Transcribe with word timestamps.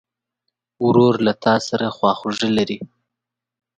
ورور 0.85 1.15
له 1.25 1.33
تا 1.43 1.55
سره 1.67 1.87
خواخوږي 1.97 2.49
لري. 2.57 2.79